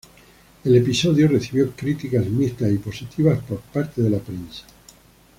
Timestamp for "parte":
3.59-4.01